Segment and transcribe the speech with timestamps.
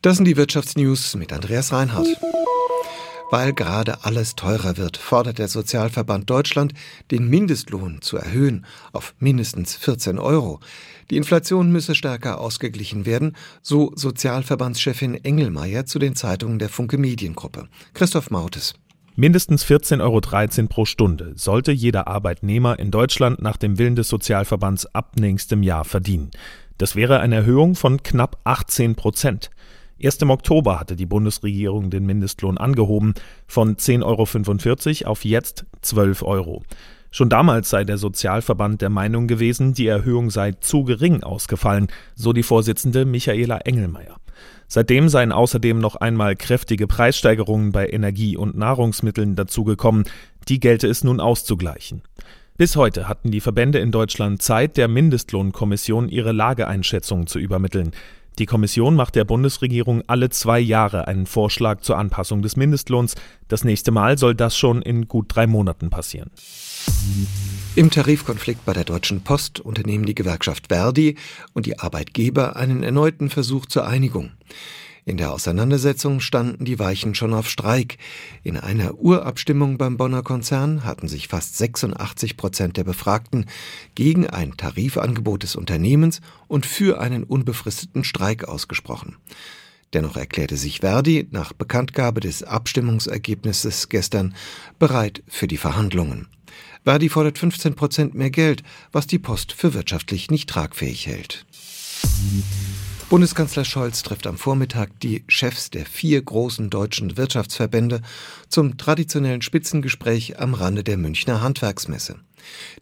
[0.00, 2.06] Das sind die Wirtschaftsnews mit Andreas Reinhardt.
[3.30, 6.72] Weil gerade alles teurer wird, fordert der Sozialverband Deutschland,
[7.10, 10.60] den Mindestlohn zu erhöhen auf mindestens 14 Euro.
[11.10, 17.68] Die Inflation müsse stärker ausgeglichen werden, so Sozialverbandschefin Engelmeier zu den Zeitungen der Funke Mediengruppe.
[17.92, 18.74] Christoph Mautes.
[19.16, 24.86] Mindestens 14,13 Euro pro Stunde sollte jeder Arbeitnehmer in Deutschland nach dem Willen des Sozialverbands
[24.94, 26.30] ab nächstem Jahr verdienen.
[26.78, 29.50] Das wäre eine Erhöhung von knapp 18 Prozent.
[29.98, 33.14] Erst im Oktober hatte die Bundesregierung den Mindestlohn angehoben
[33.46, 36.62] von 10,45 Euro auf jetzt 12 Euro.
[37.10, 42.32] Schon damals sei der Sozialverband der Meinung gewesen, die Erhöhung sei zu gering ausgefallen, so
[42.32, 44.16] die Vorsitzende Michaela Engelmeier.
[44.68, 50.04] Seitdem seien außerdem noch einmal kräftige Preissteigerungen bei Energie und Nahrungsmitteln dazugekommen,
[50.48, 52.02] die gelte es nun auszugleichen.
[52.58, 57.92] Bis heute hatten die Verbände in Deutschland Zeit, der Mindestlohnkommission ihre Lageeinschätzung zu übermitteln.
[58.38, 63.16] Die Kommission macht der Bundesregierung alle zwei Jahre einen Vorschlag zur Anpassung des Mindestlohns.
[63.48, 66.30] Das nächste Mal soll das schon in gut drei Monaten passieren.
[67.74, 71.16] Im Tarifkonflikt bei der Deutschen Post unternehmen die Gewerkschaft Verdi
[71.52, 74.30] und die Arbeitgeber einen erneuten Versuch zur Einigung.
[75.08, 77.96] In der Auseinandersetzung standen die Weichen schon auf Streik.
[78.42, 83.46] In einer Urabstimmung beim Bonner Konzern hatten sich fast 86 Prozent der Befragten
[83.94, 89.16] gegen ein Tarifangebot des Unternehmens und für einen unbefristeten Streik ausgesprochen.
[89.94, 94.34] Dennoch erklärte sich Verdi nach Bekanntgabe des Abstimmungsergebnisses gestern
[94.78, 96.28] bereit für die Verhandlungen.
[96.84, 98.62] Verdi fordert 15 Prozent mehr Geld,
[98.92, 101.46] was die Post für wirtschaftlich nicht tragfähig hält.
[103.08, 108.02] Bundeskanzler Scholz trifft am Vormittag die Chefs der vier großen deutschen Wirtschaftsverbände
[108.50, 112.16] zum traditionellen Spitzengespräch am Rande der Münchner Handwerksmesse.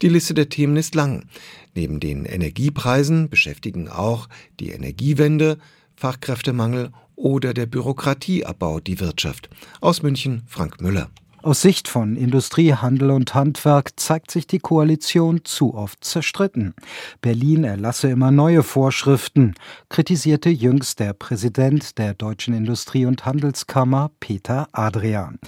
[0.00, 1.26] Die Liste der Themen ist lang.
[1.74, 5.58] Neben den Energiepreisen beschäftigen auch die Energiewende,
[5.94, 9.50] Fachkräftemangel oder der Bürokratieabbau die Wirtschaft.
[9.82, 11.10] Aus München Frank Müller.
[11.44, 16.72] Aus Sicht von Industrie, Handel und Handwerk zeigt sich die Koalition zu oft zerstritten.
[17.20, 19.52] Berlin erlasse immer neue Vorschriften,
[19.90, 25.38] kritisierte jüngst der Präsident der Deutschen Industrie- und Handelskammer Peter Adrian.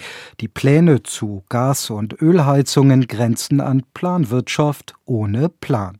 [0.41, 5.99] Die Pläne zu Gas- und Ölheizungen grenzen an Planwirtschaft ohne Plan.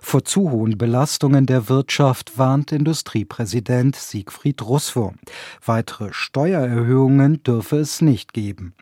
[0.00, 5.16] Vor zu hohen Belastungen der Wirtschaft warnt Industriepräsident Siegfried Russwurm.
[5.64, 8.74] Weitere Steuererhöhungen dürfe es nicht geben.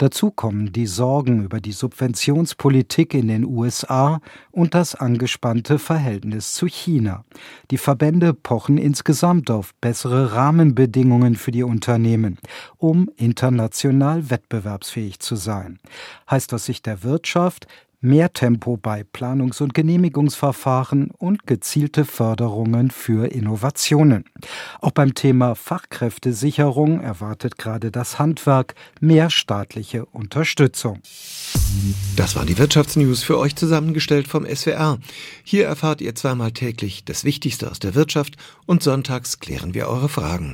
[0.00, 6.64] Dazu kommen die Sorgen über die Subventionspolitik in den USA und das angespannte Verhältnis zu
[6.64, 7.26] China.
[7.70, 12.38] Die Verbände pochen insgesamt auf bessere Rahmenbedingungen für die Unternehmen,
[12.78, 15.78] um international wettbewerbsfähig zu sein.
[16.30, 17.66] Heißt aus Sicht der Wirtschaft,
[18.00, 24.24] mehr Tempo bei Planungs- und Genehmigungsverfahren und gezielte Förderungen für Innovationen.
[24.80, 31.00] Auch beim Thema Fachkräftesicherung erwartet gerade das Handwerk mehr staatliche Unterstützung.
[32.16, 34.98] Das waren die Wirtschaftsnews für euch zusammengestellt vom SWR.
[35.44, 38.36] Hier erfahrt ihr zweimal täglich das Wichtigste aus der Wirtschaft
[38.66, 40.48] und sonntags klären wir eure Fragen.